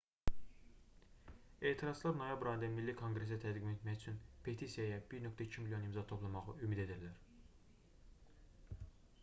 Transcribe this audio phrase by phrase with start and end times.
[1.71, 7.21] etirazçılar noyabr ayında milli konqresə təqdim etmək üçün petisiyaya 1,2 milyon imza toplamağı ümid edirlər